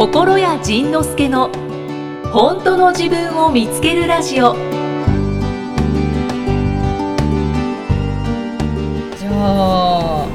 [0.00, 1.50] 心谷仁之助の
[2.32, 4.54] 本当の自分を見つけるラジオ。
[9.18, 10.26] じゃあ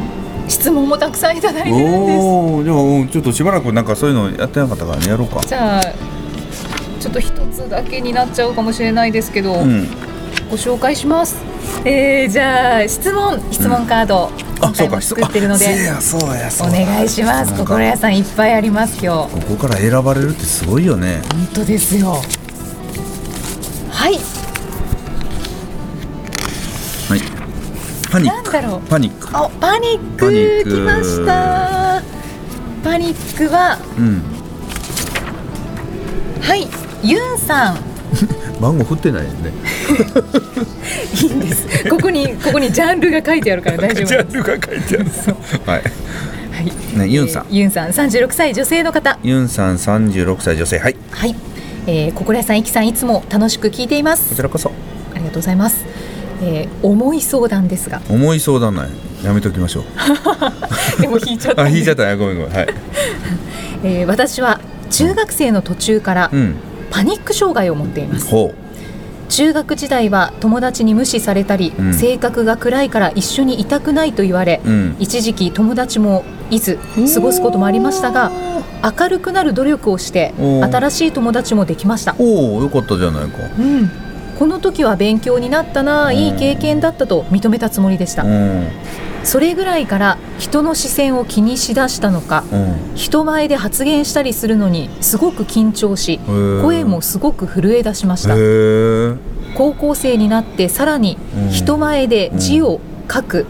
[0.47, 2.23] 質問もたくさんいただいてるんです。
[2.23, 5.41] おおじゃあうんちょっとしばらくなんかそういうのやってなかったからねやろうか。
[5.41, 5.81] じゃあ
[6.99, 9.87] ちょっと一つだけになっちゃうかもしれないですけど、うん。
[10.51, 11.37] ご紹介します
[11.85, 17.53] えー、じゃあ質問質問カード、今回も作ってるのでやそうやそお願いします。
[17.55, 19.33] 心屋さんいっぱいあります今日。
[19.35, 21.21] ここから選ばれるってすごいよね。
[21.31, 22.21] 本当ですよ。
[23.91, 24.13] はい。
[27.07, 27.21] はい。
[28.11, 28.35] パニック。
[28.35, 28.81] なんだろう。
[28.89, 29.29] パニック。
[29.31, 30.69] あパニックパニック。
[30.71, 32.01] 来ました。
[32.83, 34.23] パニックはうん。
[36.41, 36.67] はい。
[37.03, 37.77] ユンさん
[38.59, 39.51] 番号振ってないよね。
[41.21, 41.89] いいんです。
[41.89, 45.05] ここにここにジャンルが書いてあるから大丈夫ジャンルが書いてある。
[45.65, 45.81] はい。
[46.51, 46.99] はい。
[46.99, 47.45] ねユンさん。
[47.49, 49.19] えーユンさん36歳女性の方。
[49.23, 50.79] ユンさん36歳女性。
[50.79, 50.95] はい。
[51.11, 51.35] はい、
[51.87, 54.71] えー、心屋さん、いきさんいつも楽しく聞いていまこすちらこそ。
[55.13, 55.85] ありがとうございます、
[56.41, 58.01] えー、重い相談ですが。
[58.09, 58.89] 思い相談ない。
[59.23, 59.83] やめときましょう。
[61.01, 61.63] でも引いちゃった。
[61.63, 62.05] あ引いちゃった。
[62.05, 62.53] ねごめんごめん。
[62.53, 62.67] はい。
[63.83, 64.59] えー、私は
[64.91, 66.55] 中学生の途中からうん
[66.95, 68.27] パニック障害を持っています。
[68.29, 68.53] ほ
[69.27, 71.93] 中学時代は友達に無視されたり、うん。
[71.93, 74.95] 性格が暗いから一緒にいたくないと言われ、ううん。
[74.97, 76.79] 一時期友達もいず
[77.13, 78.31] 過ごすこともありましたが
[78.97, 83.39] 明るくなる努力をして新しい友達もできました、おおよかったじゃないか。
[83.59, 83.89] うん、
[84.39, 88.23] この時は勉強になったなうんいい経験だったと認めたつもりでした。
[88.23, 88.67] うん
[89.25, 92.95] それぐらいから人の視線を気にしだしたのかうん。
[92.95, 96.19] 人前で発言したりするのにすごく緊張し
[96.61, 98.35] 声もすごく震え出しました。
[99.57, 101.49] 高校生になってさらにうん。
[101.49, 102.79] 人前で字を
[103.11, 103.45] 書く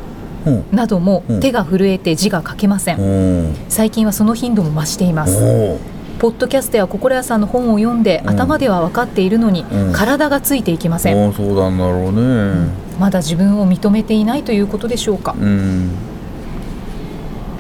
[0.46, 0.66] うん。
[0.72, 1.40] などもうん。
[1.42, 3.00] 手が震えて字が書けません。
[3.00, 5.38] お最近はその頻度も増しています。
[5.44, 5.78] お
[6.20, 8.30] ポッドキャストや心屋さんの本を読んでうん。
[8.30, 9.94] 頭では分かっているのにうん。
[9.94, 11.30] 体がついていきません。
[11.30, 12.70] おそうなんだろうね。
[13.00, 15.36] まだ自分を認めていないということでしょうか。
[15.40, 15.92] うん。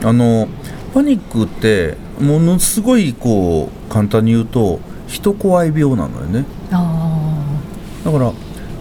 [0.03, 0.47] あの
[0.93, 6.45] パニックってものすごいこう簡単に言うと人怖い病なのよね。
[6.71, 7.43] あ
[8.03, 8.31] だから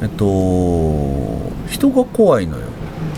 [0.03, 0.25] えっと
[1.69, 2.67] 人が怖いのよ。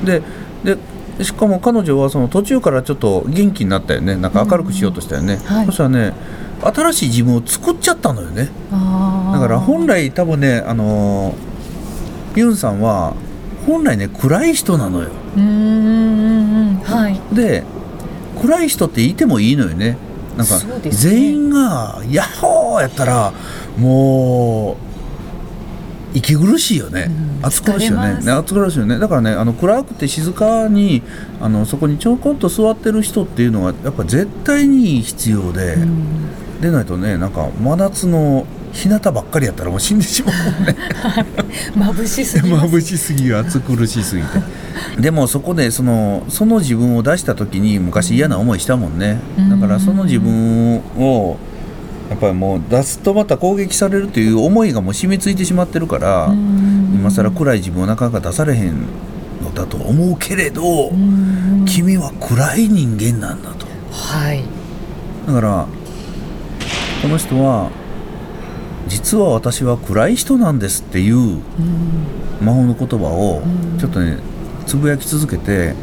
[0.05, 0.23] で
[0.65, 0.79] で
[1.25, 4.17] しかも彼女はその途中からちょっと元気になったよね。
[4.17, 5.67] なんか明るくしようとしたよね、はい。
[5.67, 6.15] そしたらね
[6.63, 8.49] 新しい自分を作っちゃったのよね。
[8.71, 11.35] だから本来多分ねあの
[12.35, 13.15] ユンさんは
[13.67, 15.11] 本来ね暗い人なのよ。
[15.37, 17.21] うーんはい。
[17.35, 17.65] で
[18.41, 19.97] 暗い人っていてもいいのよね。
[20.37, 20.59] なんか
[20.91, 23.33] 全員が「ヤッホー!」やったら
[23.79, 24.77] も
[26.15, 27.47] う息苦しいよね、うん。
[27.47, 28.19] 暑苦しいよね。
[28.23, 28.99] ね暑苦しいよね。
[28.99, 31.03] だからねあの暗くて静かに
[31.41, 36.05] あのそこにちょこんと座ってる人っていうのはやっぱ絶対に必要で、うん
[36.61, 40.77] でないとねなんか真夏の日向ばっかりやったらもう死んでしまうもんね。
[41.75, 44.29] 眩しすぎ眩しすぎ暑苦しすぎて。
[45.01, 49.19] でもそこでそのその自分を出した時に昔嫌な思いしたもんね。
[49.51, 51.39] だからその自分を
[52.11, 56.33] やっぱりもう出すとまた攻撃されるという思いがもう染みついてしまってるから
[56.95, 58.75] 今更暗い自分をなかなか出されへん
[59.43, 61.65] のだと思うけれどうん。
[61.67, 63.67] 君は暗い人間なんだと。
[63.91, 64.43] はい。
[65.27, 65.67] だから
[67.03, 67.71] この人は
[68.89, 71.43] 実は私は暗い人なんですっていううん
[72.41, 73.79] 魔法の言葉をうん。
[73.79, 74.19] ちょっとね
[74.67, 75.75] つぶやき続けて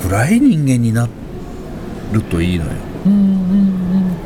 [0.00, 1.08] 暗い人間にな
[2.12, 2.72] るといいのよ。
[3.06, 4.16] うんうん。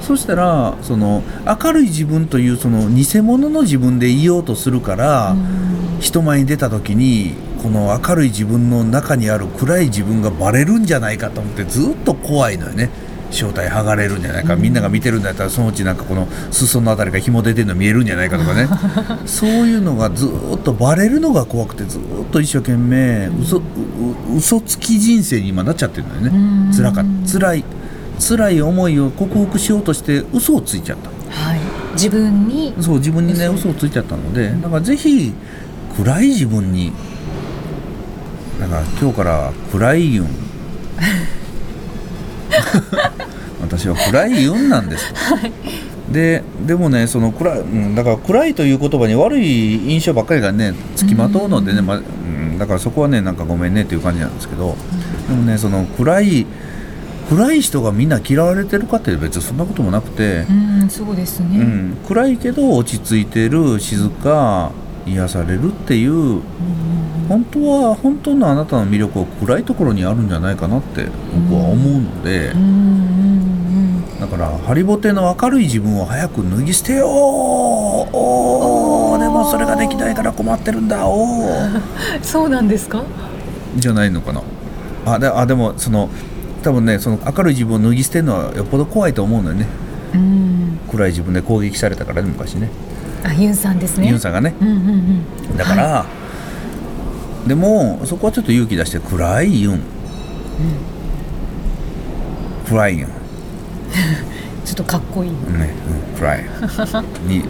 [0.00, 5.76] そしたらその明るい自分というその偽物の自分でいようとするから、うん。
[6.00, 12.90] 人前に出た時にこの明るい自分の中にある暗い自分がバレるんじゃないかと思ってずっと怖いのよね
[13.30, 18.68] 正体剥がれるんじゃないか、みんなが見てるんだったらそのうちなんかこの裾のあたりが紐出てるの見えるんじゃないかとかね。
[19.26, 22.00] そういうのがずっとバレるのが怖くてずっ
[22.30, 26.30] と一生懸命嘘うう嘘つき人生に今なっちゃってるのよね。
[26.32, 26.72] うん。
[26.74, 27.64] 辛か辛い
[28.18, 31.10] 辛い思いを克服しようとして嘘をついちゃった。
[31.10, 31.60] はい。
[31.92, 32.74] 自分に。
[32.80, 33.66] そう自分にね嘘。
[33.70, 35.32] をついちゃったのでだからぜひ
[35.96, 36.92] 暗い自分に
[38.60, 40.26] だから今日から暗いユン
[43.60, 54.76] 私は暗いユンなんですと、ででもねその暗い、うん、だから暗いという言葉に悪い印象ばっかりがねつきまとうのでね、まうん、だからそこはねなんかごめんねっていう感じなんですけど、
[55.28, 56.46] でもねその暗い
[57.28, 64.70] 暗い人がみんな嫌われてるかって別にそんなこともなくて、うんそうですね、うん、暗いけど落ち着いてる静か
[65.06, 66.40] 癒されるっていう
[67.28, 71.06] 本当は本当のあなたの魅力は暗いところにあるんじゃないかなって
[71.50, 72.52] 僕は思うので
[74.20, 77.10] だだからハリボテの明るい自分を早く脱ぎ捨てよう。
[77.10, 79.20] おー。
[79.20, 81.06] でもそれができないから困ってるんだ。
[81.06, 81.80] おー。
[82.22, 83.02] そうなんですか？
[83.76, 84.42] じゃないのかな。
[85.04, 86.08] あであでもその
[86.62, 89.66] 多分ねその明るい自分を脱ぎ捨てるのはよっぽど怖いと思うのよね。
[90.14, 90.78] うん。
[90.90, 92.70] 暗い自分で攻撃されたからね昔ね。
[93.24, 94.08] あユンさんですね。
[94.08, 94.54] ユンさんがね。
[94.60, 94.76] うんうん
[95.50, 95.56] うん。
[95.56, 96.04] だから、
[97.46, 99.80] でもそこはちょっと勇気出して暗いユン、
[102.68, 103.08] 暗いユン
[104.64, 105.36] ちょっとかっこいいね、
[106.14, 106.44] うん、暗い。
[107.28, 107.44] に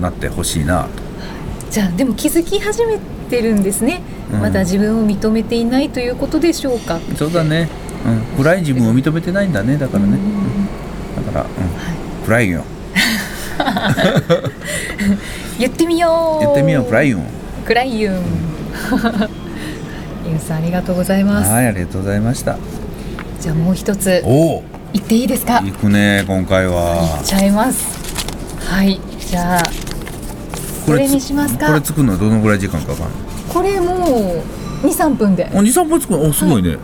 [0.00, 0.84] なってほしいな。
[0.84, 0.88] と
[1.70, 4.00] じゃあでも気づき始めてるんですね、
[4.32, 4.40] うん。
[4.40, 6.98] まだ自分を認めていないということでしょうか。
[7.16, 7.68] そうだね、
[8.06, 8.10] う
[8.40, 9.76] ん、暗い自分を認めてないんだね。
[9.76, 10.16] だからね、
[11.16, 11.26] うん。
[11.26, 11.48] だから、うん。
[12.26, 12.64] 暗いよ。
[15.58, 16.44] 言ってみよう。
[16.44, 16.84] 言ってみよう。
[16.84, 17.18] 暗いよ。
[17.66, 18.22] 暗いユンユン
[20.42, 21.50] さんありがとうございます。
[21.50, 22.56] はいありがとうございました。
[23.40, 24.64] じゃあもう一つおお。
[24.92, 25.60] 言っていいですか？
[25.60, 27.86] 行くね今回言はっちゃいます。
[28.68, 29.62] はいじゃあ
[30.86, 31.68] これにしますか？
[31.68, 33.52] これ作るのはどのぐらい時間かかるの？
[33.52, 34.42] これも
[34.82, 35.46] う23分で。
[35.46, 36.76] あ23分作るおすごいね、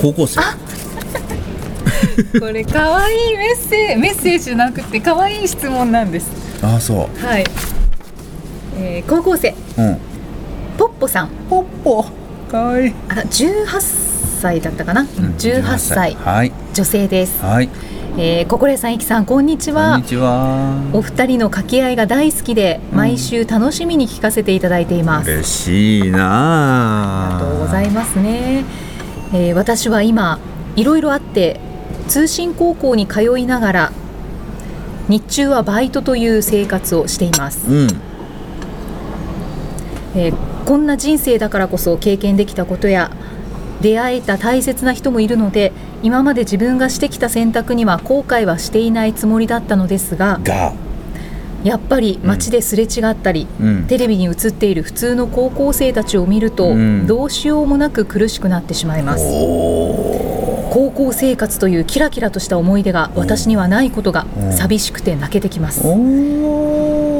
[0.00, 0.40] 高校生。
[2.40, 6.28] これ可愛いメッセメッセージじゃなくて可愛い質問なんです。
[6.62, 7.44] ああそはい、
[8.76, 9.50] えー高校生。
[9.50, 9.94] ううん。
[9.94, 10.07] ポ
[10.98, 11.28] ッポさん。
[11.48, 12.04] ポッポ。
[12.50, 12.88] かわい。
[12.88, 13.80] い、あ18
[14.40, 16.14] 歳だったかな、18歳。
[16.14, 16.52] はい。
[16.74, 17.68] 女性です、はい。
[18.16, 19.92] えー、ココレさんいきさんこんにちは。
[19.92, 20.90] こんにちは。
[20.92, 28.64] お二人の掛け合いが大好きで毎週楽しみに聞かせていただいています、嬉しいなありがとうございますね、
[29.32, 30.40] えー私は今
[30.74, 31.60] いろいろあって
[32.08, 33.92] 通信高校に通いながら
[35.08, 37.88] 日中はバイトという生活をしています、うん。
[40.16, 43.10] えーこんな人生だからこそ経験できたことや
[43.80, 45.72] 出会えた大切な人もいるので
[46.02, 50.74] 今まで自分がしてきた選択には後悔はしていないつもりだったのですがが
[51.64, 53.86] やっぱり街ですれ違ったり、うん。
[53.88, 57.06] テレビに映っている普通の高校生たちを見ると、うん。
[57.08, 59.24] どうしようもなく苦しくなってしまいます。
[59.26, 64.52] お高校生活というキラキラとした思い出が私にはないことがうん。
[64.52, 65.82] 寂しくて泣けてきます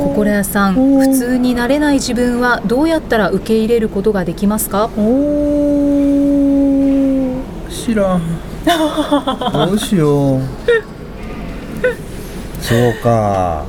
[0.09, 4.91] 心屋さんうん普通になれない自分はどうやったら受け入れることができますか？
[4.97, 7.69] おー。
[7.71, 8.23] 知らん。
[9.53, 10.41] どうしよう。
[12.61, 13.65] そうか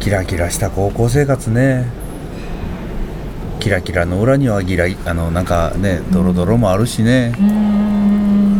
[0.00, 1.86] キラキラした高校生活ね。
[3.60, 7.79] キラキラの裏にはギラあのなんかねドロドロもあるしね、うーん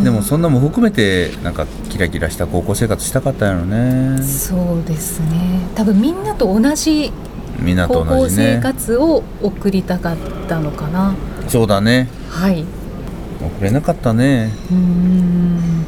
[0.02, 4.22] でもそんなも含めてなんかキラキラした高校生活したかったんやろね。
[4.22, 5.60] そうですね。
[5.74, 7.12] 多分みんなと同じ
[7.58, 10.16] みんなと高校生活を送りたかっ
[10.48, 11.14] たのかな。
[11.48, 12.08] そうだね。
[12.30, 12.64] はい。
[13.40, 14.50] 送れなかったね。
[14.70, 15.80] うーん。
[15.82, 15.84] ね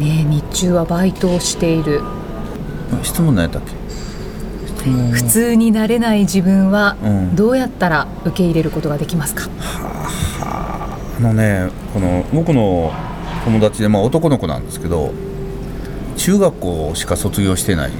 [0.00, 2.02] え日中はバイトをしている。
[3.02, 3.74] 質問何やったっけ？
[4.86, 7.34] 普通になれない自分はうん。
[7.34, 9.48] どうやったら受け入れることができますか、
[10.40, 12.92] あのねこの僕の
[13.46, 15.12] 友達で、まあ、男の子なんですけど
[16.16, 17.92] 中学校しか卒業してない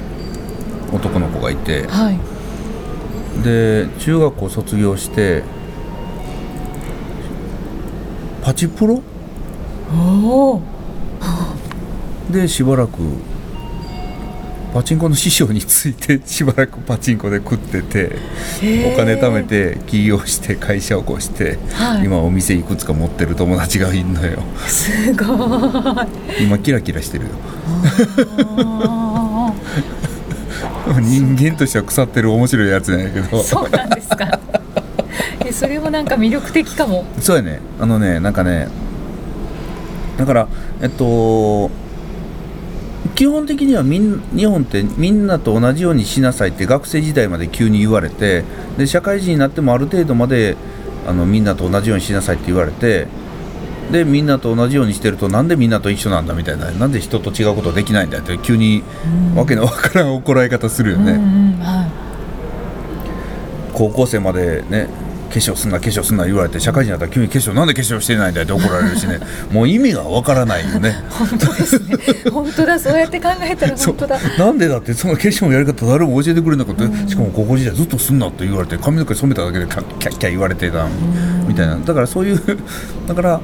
[0.93, 2.19] 男の子がいてはい。
[3.43, 5.43] で中学校卒業して
[8.43, 9.01] パチプロ？
[12.29, 12.97] でしばらく
[14.73, 18.15] パチンコの師匠についてしばらくパチンコで食ってて
[18.93, 22.05] お金貯めて起業して会社を起こして、はい。
[22.05, 24.39] 今お店いくつか持ってる友達がいんのよ。
[24.67, 25.27] すごい。
[26.43, 27.31] 今キラキラしてるよ。
[30.89, 33.27] あ人間としては腐ってる面白いやつなんやけど。
[33.39, 34.39] ーそうなんですか。
[35.45, 37.05] えそれもなんか魅力的かも。
[37.19, 37.61] そうやね。
[37.79, 38.67] あのねなんかね
[40.17, 40.47] だから
[40.81, 41.71] えっと
[43.17, 48.43] 基本的にはみん日本ってみんなと同じようにしなさいって学生時代まで急に言われて
[48.77, 50.55] で社会人になってもある程度まで
[51.07, 53.07] あのみんなと同じようにしなさいって言われて
[53.91, 58.83] でみんなと同じようにしてるとなんでみんなと一緒なんだみたいななんで人と違うことできないんだって急に
[59.35, 61.23] わけのわからん怒られ方するよね、うんう
[61.55, 61.91] んはい。
[63.73, 65.06] 高校生までね化
[65.37, 69.19] 粧すんな化粧すんな言われて社会人になったら急に化粧なんで化粧してないんだよって怒られるしね。
[69.51, 70.95] もう意味がわからないよね。
[71.09, 71.97] 本当ですね。
[72.31, 72.79] 本当だ。
[72.79, 74.19] そうやって考えたら本当だ。
[74.37, 80.87] なんでだってその化粧のやり方誰も教えてくれなくて、しかも高校時代ずっとすんなって言われて髪の毛染めただけでキャッキャッキャ言われてた
[81.47, 81.77] みたいな。
[81.77, 82.41] だからそういう
[83.07, 83.41] だから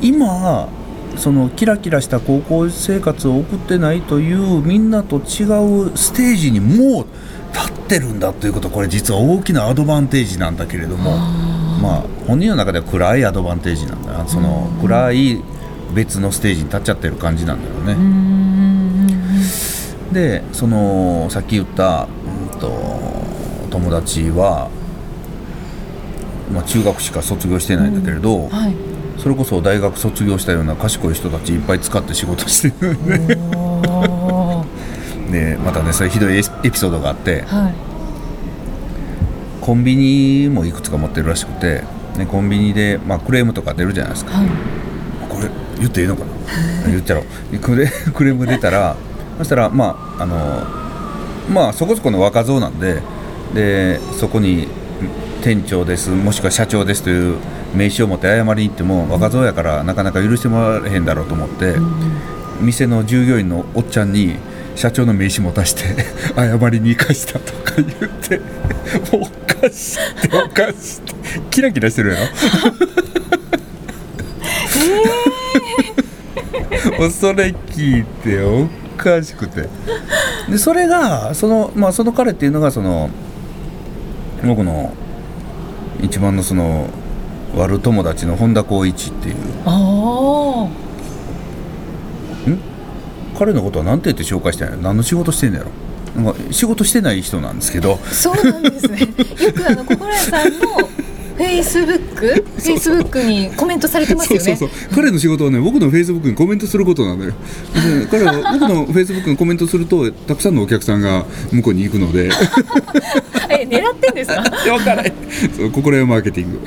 [0.00, 0.68] 今
[1.16, 7.06] そのキラキラした高校生活を送ってないというみんなと違うステージにもう
[7.52, 11.16] 立ってるんだということこれ実は大きなアドバンテージなんだけれども
[11.80, 14.28] まあ本人の中では暗いアドバンテージなんだな。
[14.28, 15.42] その暗い
[15.94, 17.96] 別のステージに立っちゃってる感じなんだろうね。
[20.12, 22.06] でそのさっき言った、
[22.52, 22.70] うん、と
[23.70, 24.70] 友達は、
[26.52, 28.74] まあ、中学しか卒業してないんだけれど、はい。
[29.18, 33.36] それこそ大学卒業したような賢い人たちいっぱい使って仕事してるね。
[33.36, 33.41] おー
[35.32, 37.74] でまたねそれひどいエエピソードがあってはい。
[39.60, 41.84] コンビニもいくつか持ってるらしくて、
[42.18, 44.32] ね、コンビニで、まあ、クレームとか出るじゃないですか。
[44.32, 44.48] はい。
[45.28, 45.48] これ
[45.78, 46.32] 言っていいのかな？
[46.88, 47.22] 言っちゃろ
[47.52, 47.58] う。
[47.58, 48.96] クレクレーム出たら
[49.38, 50.66] そしたらまああの
[51.52, 53.02] まあそこそこの若造なんで
[53.54, 54.66] でそこに
[55.42, 57.38] 店長ですもしくは社長ですという
[57.74, 61.76] 名刺を持って謝りに行っても若造やからなかなか許してもらえへんだろうと思って、
[62.60, 64.36] 店の従業員のおっちゃんに
[64.74, 65.82] 社長の名刺持たして
[66.34, 67.88] 謝りに行かしたとか言っ
[68.20, 68.38] て
[69.16, 69.26] もうお
[69.60, 71.14] かしいっておかしいって。
[71.50, 72.26] キラキラしてるやろ？
[76.98, 79.68] もうそれ聞いておかしくて。
[80.50, 83.10] でそれがその,、まあ、その彼っていうのがその
[84.44, 84.92] 僕の
[86.02, 86.88] 一番のその
[87.56, 89.36] 悪友達の本田光一っていう。
[89.64, 90.66] あ
[93.42, 94.82] 彼のことは何て言って紹介してんやろ？
[94.82, 96.22] 何の仕事してんのやろ？
[96.22, 97.96] なんか仕事してない人なんですけど。
[97.96, 99.00] そうなんですね。
[99.00, 99.06] よ
[99.52, 100.66] くあの小倉さんの
[101.42, 104.44] フェイスブックフェイスブックにコメントされてますよね。
[104.44, 104.94] そうそうそう。
[104.94, 107.32] 彼の仕事はね僕のフェイスブックにコメントすることなのよ。
[107.74, 112.30] で彼は 僕のフェイスブックにコメントするとたくさんのお客さんが向こうに行くので。
[113.50, 114.42] え狙ってんですか？
[114.64, 115.12] 分からない。
[115.72, 116.60] 心得マーケティング。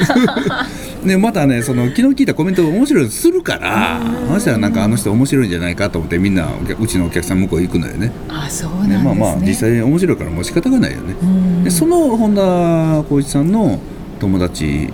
[1.08, 4.02] でまたねその昨日聞いたコメントが面白いのするから
[4.34, 8.12] そしたらなんかあの人面白いんじゃないかと思ってみんなうちのお客さん向こう行くのよね。
[8.28, 8.98] あそうなんですね。
[8.98, 11.16] でまあまあ実際面白いからもう仕方がないよね。
[11.22, 11.64] うん。
[11.64, 13.80] でその本田光一さんの
[14.20, 14.90] 友達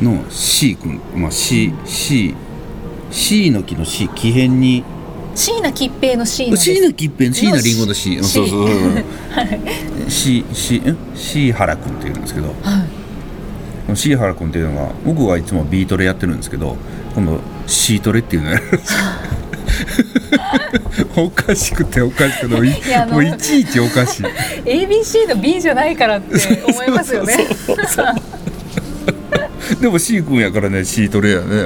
[0.00, 2.34] の C 君、まあ、C, C,
[3.10, 4.84] C の木の C 木偏に
[5.34, 10.10] 椎名桔平の椎の木っぺん C のリンゴの C の C そうそうそう。
[10.10, 12.48] C, C, ん C 原君っていうんですけど。
[12.48, 13.96] はい。
[13.96, 16.76] C 原君っていうのが僕はいつも B トレやってるんですけど
[17.14, 18.64] 今度 C トレっていうのやる。
[21.16, 22.72] おかしくておかしくてもうい
[23.38, 24.22] ちいちおかしい。
[24.64, 27.34] ABC の B じゃないからって思いますよね
[29.80, 31.64] でも C 君やからね C トレやね。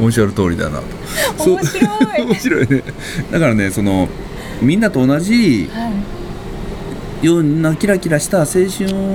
[0.00, 0.80] おっしゃる通りだな。
[1.38, 1.54] とそう。
[1.54, 1.86] 面白い
[2.26, 2.82] 面白いね。
[3.30, 4.08] だからねその
[4.60, 5.92] みんなと同じはい。
[7.26, 8.64] ようなキラキラした青春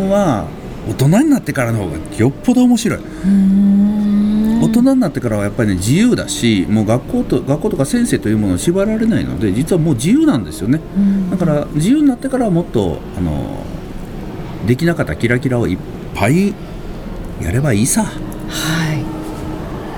[0.10, 0.48] は
[0.90, 10.82] 大人になってからの方がよっぽど面白い、大人になってからはやっぱりね自由だしもう学校と学校とか先生というものを縛られないので実はもう自由なんですよね。
[10.98, 11.30] うん。
[11.30, 13.64] だから自由になってからはもっとあの
[14.68, 15.78] できなかったキラキラをいっ
[16.16, 16.54] ぱい
[17.42, 18.04] やればいいさ。
[18.04, 18.10] は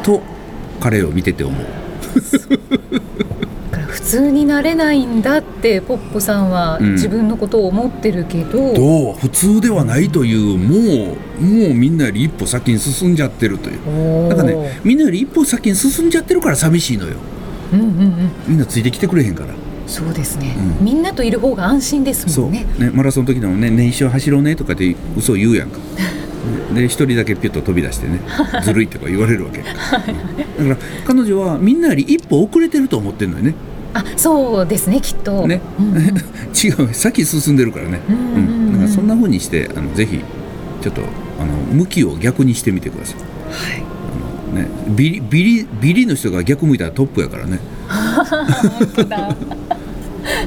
[0.01, 0.05] い。
[0.05, 0.21] と
[0.79, 1.65] 彼を見てて思う。
[3.71, 6.91] だから普通になれないんだってポッポさんはうん。
[6.93, 14.29] 自分のことを思ってるけど、どう普通ではないというもうもうみんなより一歩先に進んじゃってるという。
[14.29, 17.15] だからねみんなより一歩先に進んじゃってるから寂しいのよ。
[17.73, 18.13] うんうんうん。
[18.47, 19.49] みんなついてきてくれへんから
[19.93, 20.85] そうですね、うん。
[20.85, 22.65] みんなといる方が安心ですもんね。
[22.79, 25.77] ねマラソンの時でもね「ね一緒走ろうね」とかって嘘を言うやんか。
[26.73, 28.19] で一人だけピュッと飛び出してね
[28.63, 29.59] ずるいとか言われるわけ。
[29.59, 29.73] だか
[30.67, 33.53] ら彼女はみんなより一歩遅れてると思ってるのよね。
[33.93, 35.45] あそうですねきっと。
[35.47, 36.03] ね、うんうん。
[36.57, 38.11] 違う先進んでるからね、う
[38.81, 40.19] んうそんな風にしてあのぜひ
[40.81, 41.01] ちょっと
[41.39, 43.17] あの向きを逆にしてみてください。
[43.17, 43.83] はい。
[44.53, 47.59] あのね、ビリビリビリの人が逆向いたらトップやからね。
[47.87, 49.35] 本当だ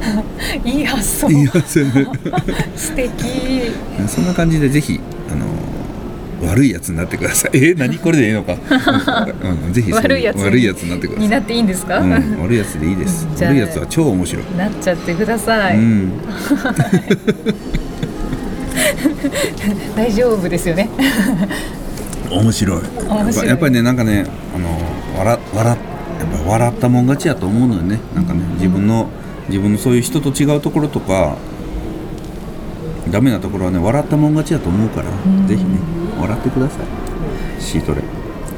[0.65, 1.29] いい発想。
[1.29, 2.07] 言いませんね
[2.77, 3.73] 素敵。
[4.09, 5.01] そんな感じでぜひ
[5.31, 5.47] あの
[6.51, 7.51] 悪いやつになってください。
[7.55, 8.57] えー、何これでいいのか、う
[9.71, 11.25] ん、ぜひ悪いやつ悪いやつになってください。
[11.25, 12.13] になっていいんですか、うん、
[12.43, 13.27] 悪いやつでいいです。
[13.41, 16.13] 悪いやつは超面白い、なっちゃってください、うん。
[19.97, 20.89] 大丈夫ですよね。
[22.31, 22.83] 面白い。
[23.09, 23.49] 面白い。
[23.49, 24.69] やっぱりねなんかねあの
[25.19, 25.79] 笑笑やっ
[26.45, 27.99] ぱ笑ったもん勝ちやと思うのよね。
[28.15, 29.09] なんかね自分の
[29.49, 31.37] 自分のそういう人と違うところとか
[33.11, 35.47] ダメなところはね笑ったもん勝ちやと思うから、ん。
[35.47, 35.79] ぜひね
[36.21, 37.63] 笑ってください。
[37.63, 38.03] シートレ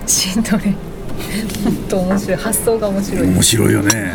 [0.06, 0.74] シントレ
[1.64, 3.26] 本当面白い発想が面白い。
[3.26, 4.12] 面白いよね。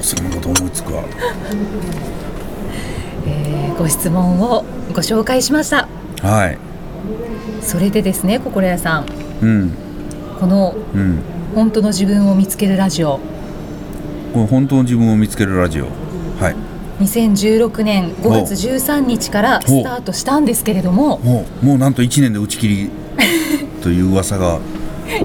[0.00, 1.04] そんなこと思いつくわ。
[3.26, 4.64] えーご質問を
[4.94, 5.86] ご紹介しました。
[6.22, 6.58] はい。
[7.60, 9.06] それでですね心屋さん。
[9.42, 9.72] うん。
[10.40, 11.20] このうん。
[11.54, 13.20] 本当の自分を見つけるラジオ。
[14.32, 15.86] この本当の自分を見つけるラジオ
[16.40, 16.56] はい。
[17.00, 21.18] 2016年5月13日からスタートしたんですけれども。
[21.18, 21.66] もう。
[21.66, 22.90] もうなんと1年で打ち切り。
[23.82, 24.58] という噂が。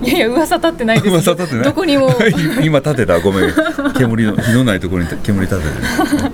[0.04, 1.64] いやいや噂立ってないです噂立ってない。
[1.64, 2.10] どこにも。
[2.62, 3.20] 今立てた。
[3.20, 3.54] ごめん。
[3.98, 6.32] 煙の火のないところに煙立てて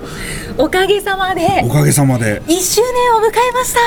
[0.58, 1.64] おかげさまで。
[1.64, 2.42] おかげさまで。
[2.48, 3.80] 1周年を迎えました。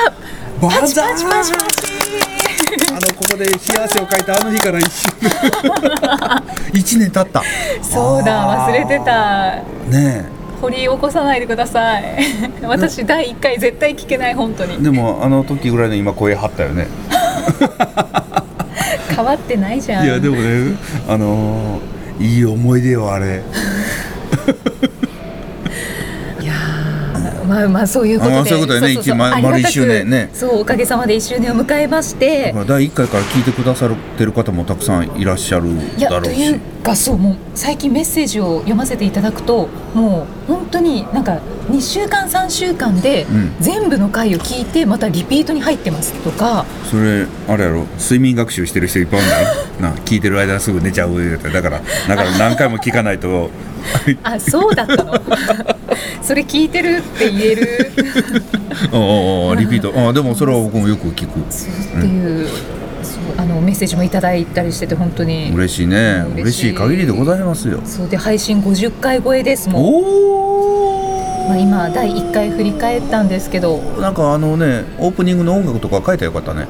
[0.61, 1.91] バパチパチパチパチ。
[2.89, 4.79] あのここで幸せを書いたあの日から
[6.73, 7.11] 一年。
[7.11, 7.43] 経った。
[7.81, 9.55] そうだ忘れてた。
[9.89, 12.03] ね掘り起こさないでください。
[12.63, 14.75] 私第1回絶対聞けない本当に。
[14.75, 16.87] えでもあの時ぐらいの今声張ったよね。
[19.15, 20.05] 変わってないじゃん。
[20.05, 20.75] いやでもね
[21.07, 23.41] あのーいい思い出よあれ
[27.51, 28.49] まあまあそういうことで。
[28.49, 30.29] そういうことねそう丸一周年ね。
[30.33, 35.67] そうおかげさまで1周年を迎えまして第1回から聞いてくださってる方もたくさんいらっしゃる
[35.97, 36.35] いやだろうし。
[36.35, 41.39] というかそうもう最近メッセージを読ませていただくともう本当になんか
[41.69, 43.51] 2週間3週間でうん。
[43.59, 49.47] 全部の回を聞いてまたリピートに入ってますとか、それあれやろ睡眠学習してる人いっぱいいるんだよ
[49.81, 51.49] な聞いてる間すぐ寝ちゃうって。
[51.49, 53.49] だからだから何回も聞かないと。
[54.23, 55.13] あそうだったの？
[56.21, 57.91] それ聞いてるって言える。
[58.91, 59.93] おうおうおうリピート。
[60.09, 61.39] あでもそれは僕もよく聞く。
[61.49, 62.47] そうっていう,、
[63.03, 65.51] そうあのメッセージもいただいたりしてて本当に。
[65.53, 66.23] 嬉しいね。
[66.35, 66.41] 嬉しい。
[66.41, 67.79] 嬉しい限りでございますよ。
[67.85, 73.81] そうで配信50回超えですもん、おまあ、今第1回振り返ったんですけど。
[73.97, 76.65] おなんかあのねオープニングの音楽とか書いたらよかったね。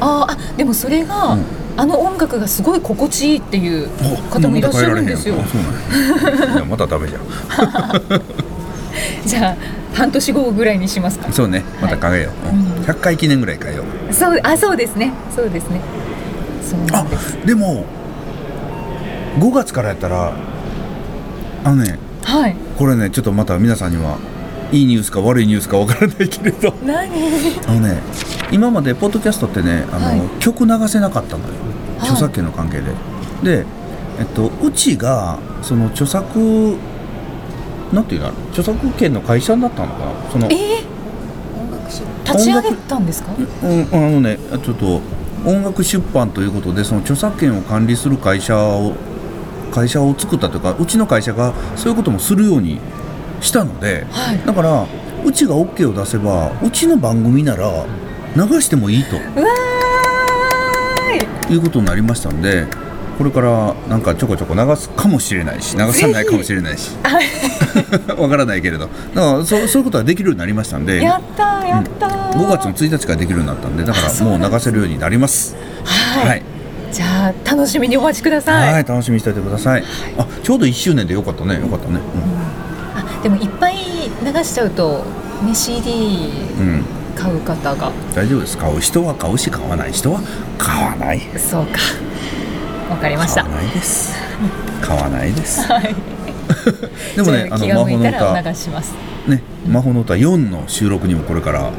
[0.00, 1.40] あーあでもそれが、うん
[1.76, 3.88] あの音楽がすごい心地いいっていう
[4.30, 5.36] 方もいらっしゃるんですよ。
[5.38, 5.70] あそうな
[6.36, 6.54] んや。
[6.54, 7.22] いやまたダメじゃん。
[9.24, 9.56] じゃあ
[9.94, 11.32] 半年後ぐらいにしますか。
[11.32, 12.76] そうねまた考えよう、うん。
[12.76, 12.82] うん。
[12.84, 14.14] 100回記念ぐらい変えよう。
[14.14, 15.12] そうあそうですね。
[15.34, 15.80] そうですね。
[16.62, 17.38] そうです。
[17.46, 17.84] でも
[19.38, 20.32] 5月からやったら
[21.64, 22.56] あのねはい。
[22.76, 24.18] これねちょっとまた皆さんには
[24.72, 26.74] いいニュースか悪いニュースかわからないけれど。
[26.84, 27.08] 何？
[27.66, 27.98] あのね
[28.52, 30.20] 今までポッドキャストってねあの、はい。
[30.38, 31.54] 曲流せなかったのよ。
[31.98, 32.10] はい。
[32.10, 32.80] 著作権の関係
[33.42, 33.66] で、で、
[34.20, 36.76] えっと、うちがその著作
[37.92, 38.28] なんていうの？
[38.50, 40.30] 著作権の会社になったのかな？
[40.30, 43.32] そのえー、立ち上げたんですか？
[43.34, 45.00] うん、あのねちょっと
[45.44, 48.94] 音楽出版ということでその著作権を管理する会社を
[49.72, 52.78] 会社を作ったというかうちの会社がそういうこともするように
[53.40, 54.46] したのではい。
[54.46, 54.86] だから
[55.24, 57.86] うちが OK を出せばうちの番組なら
[58.36, 59.16] 流してもいいと。
[59.16, 61.54] うわーい。
[61.54, 62.66] いうことになりましたんで
[63.18, 66.92] これからなんかちょこちょこ流すかもしれないし流さないかもしれないし。
[68.16, 68.88] わからないけれど。
[69.14, 75.54] だからそうそういうことができるようになりましたんでやったーやったー、5月の1日からできるようになったんでだかあらもう流せるようになります。
[75.84, 76.42] はい、はい。
[76.90, 79.84] じゃあ楽しみにお待ちください、はい、楽しみにしておいてください。
[80.18, 82.00] あ、ちょうど1周年でよかったね、よかったね。
[82.94, 83.76] あでもいっぱい
[84.24, 85.04] 流しちゃうと
[85.42, 87.92] ね CD うん、うん、買う方が。
[88.14, 88.58] 大丈夫です。
[88.58, 88.80] 買う。
[88.80, 89.92] 人は買うし、買わない。
[89.92, 90.20] 人は
[90.58, 91.20] 買わない。
[91.36, 91.78] そうか。
[92.90, 93.44] わかりました。
[93.44, 94.14] 買わないです。
[94.80, 95.60] 買わないです。
[95.70, 95.94] はい。
[97.16, 98.92] でもね、あの魔法の歌、ら流します。
[99.26, 101.72] ね、魔法の歌4の収録にもこれから、あ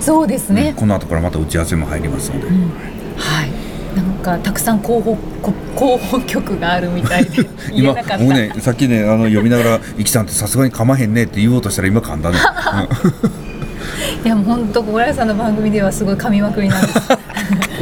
[0.00, 2.46] そうですね、この後からまた打ち合わせも入りますので。
[2.46, 2.54] うん。
[3.16, 3.68] はい。
[3.96, 12.36] なんかたくさん候補こ候補曲があるみたいで 言今えなかった、僕ねさっきねあの読みながら「いきさんってさすがに噛まへんね」って言おうとしたら今噛んだね、
[14.24, 16.92] いやもう本当小倉さんの番組ではすごい噛みまくりなんで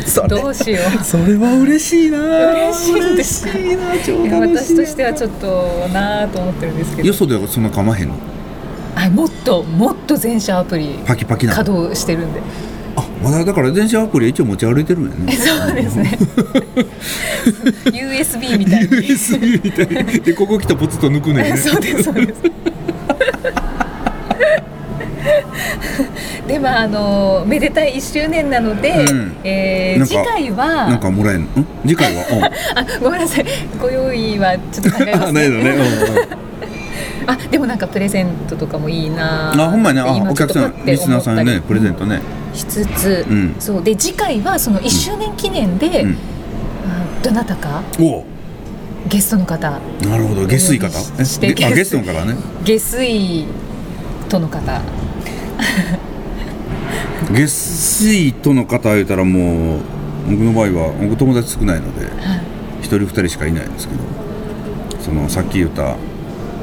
[0.02, 0.20] す。
[0.28, 1.04] どうしよう。
[1.04, 2.18] それは嬉しいな。
[2.52, 3.48] 嬉しいんです。
[3.48, 7.08] 嬉し私としてはちょっとなぁと思ってるんですけど。
[7.08, 8.14] よそではそんな噛まへんの？
[8.94, 11.58] はいもっともっと全社アプリパキパキなの？
[11.58, 12.40] 稼働してるんで。
[12.96, 15.32] あまだだから電車アプリは一応持ち歩いてるんやね。
[15.36, 16.18] そうですね。
[17.86, 18.88] USB みたいに。
[18.88, 20.20] USB みたいに。
[20.20, 21.56] でここ来たらポツッと抜くね。
[21.56, 22.42] そうですそうです
[26.46, 29.36] でまああのめでたい1周年なので、うん。
[29.44, 31.46] えー次回はなんかもらえんの？
[31.62, 31.66] ん？
[31.86, 32.50] 次回は？
[32.76, 33.46] あごめんなさい。
[33.80, 35.74] ご用意はちょっと考えますうんないのね、
[37.26, 42.20] あでもなんかプレゼントとかもいいなあほんまやねお客さんリスナーさんにねプレゼントね。
[42.54, 43.54] しつつ、うん。
[43.58, 43.82] そう。
[43.82, 46.10] で次回はその1周年記念で、うん。
[46.12, 46.14] あ
[47.22, 47.82] どなたか？
[47.98, 48.24] お
[49.08, 49.70] ゲストの方。
[49.70, 50.46] なるほど。
[50.46, 50.88] 下水方？
[51.18, 52.36] えしてゲストの方ね。
[52.64, 53.44] 下水
[54.28, 54.60] との方
[57.32, 59.80] 下水との方言うたらもう
[60.28, 62.06] 僕の場合は僕友達少ないので
[62.80, 64.00] 一人二人しかいないんですけど
[65.00, 65.96] そのさっき言った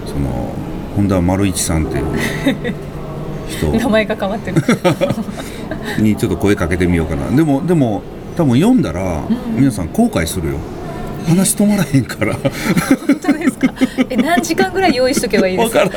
[0.05, 0.53] その
[0.95, 2.05] 本田丸一さんっていう
[3.49, 4.61] 人 名前が変わってる。
[5.99, 7.35] にちょっと声かけてみようかな。
[7.35, 8.03] でもでも
[8.35, 9.27] 多分読んだら、ん。
[9.57, 10.53] 皆さん後悔するよ
[11.23, 12.33] 話止まらへんから。
[12.35, 12.51] 本
[13.21, 13.73] 当ですか？
[14.09, 15.73] え何時間ぐらい用意しとけばいいです？
[15.73, 15.89] か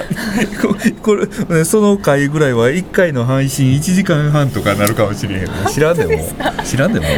[0.63, 5.49] ここれねその回ぐらいは1回の配信1時間半とかなるかもしれへん。
[5.73, 6.13] 知らんでも。
[6.65, 7.07] 知らんでも。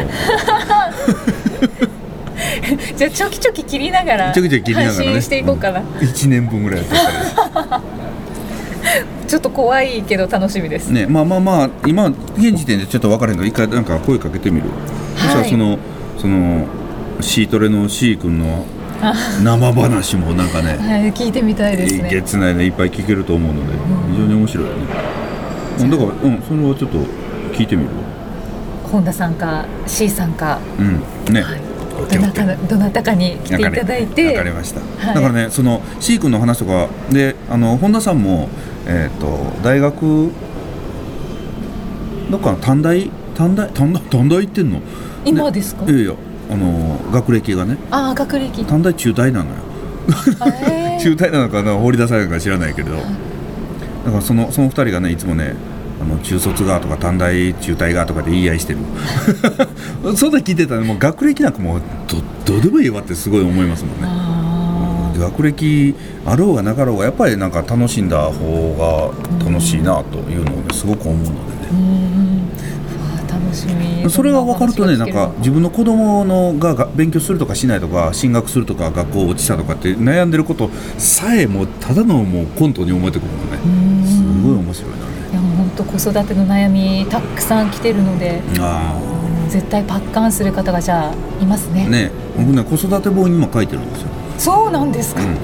[2.95, 4.97] じゃあちょきちょき切りながらちょきちょき切りながらね。
[4.97, 7.81] 発信していこうかな、1年分ぐらいやってた
[9.27, 14.69] ちょっと怖いけど楽しみです、ねまあまあまあ今現時点でちょっと分からへんけど一回なんか声かけてみる、
[15.15, 15.79] そしたらその
[16.17, 16.67] その
[17.21, 18.65] シートレの C 君の
[19.43, 22.21] 生話もなんかね はい、聞いてみたいですね。
[22.25, 23.73] つないねいっぱい聞けると思うので
[24.11, 24.77] 非常に面白いよね、
[25.81, 26.97] うんだからうんそれはちょっと
[27.53, 27.93] 聞いてみるわ。
[28.91, 30.59] 本田さんか C さんか。
[30.77, 31.59] うんね、はい。
[32.11, 34.27] どなたどなたかに来ていただいて。
[34.27, 38.49] わかりました、はいだからねその C 君の話とかであの本田さんも、
[38.87, 40.31] えー、と大学
[42.29, 43.09] どっかの短大？
[43.35, 43.69] 短大？
[43.69, 44.01] 短大？
[44.09, 44.81] 短大行ってんの？
[45.25, 45.85] 今ですか？
[45.85, 46.13] いやいや
[46.49, 47.77] あの学歴がね。
[47.91, 48.65] ああ学歴。
[48.65, 49.55] 短大中大なのよ。
[50.63, 50.99] えー。
[51.03, 52.95] 中大なのかな放り出されるのか知らないけれど。
[52.97, 53.01] だ
[54.11, 55.53] からそのその二人がねいつもね
[56.01, 58.79] あの中卒がとか短大中大がとかで言い合いしてる。
[60.15, 64.03] そんな聞いてたらもう学歴なんかもうどどうでもいいわってすごい思いますもんね。
[64.03, 65.93] あ学歴
[66.25, 72.08] あろうがなかろうがやっぱりなんか楽しんだ方が楽しいなというのをねすごく思うのでね
[74.09, 84.07] それが分かるとねなんか自分の子供のがが勉強するとかしないとか進学するとか学校落ちたとかって悩んでることさえもうただのもうコントに思えてくるのね。
[84.07, 84.97] すごい面白いな。
[84.97, 88.99] ねいやもう本当子育ての悩みたくさん来てるのであ
[89.43, 89.49] うん。
[89.49, 91.85] 絶対パッカンする方がじゃあいますね。
[91.87, 95.37] あね僕ね子育て本今書いてるんですよ、そうなんですか、うん。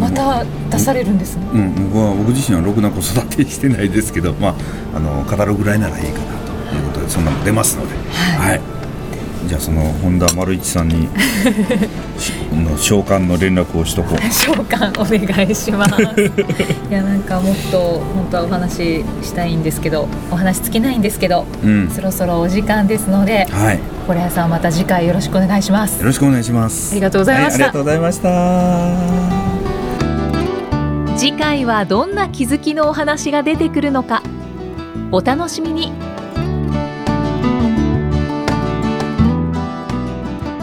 [0.00, 4.54] また出されるんですね、うん、僕は僕自身はろくな子育てしてないですけど、まあ、
[4.94, 6.37] あの語るぐらいならいいかな
[7.08, 7.94] そんなの出ますので、
[8.38, 8.60] はい。
[9.46, 11.08] じゃあその本田丸一さんに
[12.18, 14.32] し の召喚の連絡をしとこう。
[14.32, 15.94] 召喚お願いします。
[16.90, 17.78] いやなんかもっと
[18.14, 21.90] 本当はお話ししたいんですけどお話尽きないんですけど、うん。
[21.90, 23.76] そろそろお時間ですのではい。
[23.76, 26.02] よ堀谷さんまた次回よろしくお願いします。
[26.02, 26.92] ろしくお願いします。
[26.92, 27.64] ありがとうございました。
[27.64, 29.48] はありがとうございました。
[31.18, 34.22] 次回はどんな気づきのお話が出てくるのか
[35.10, 35.92] お楽しみに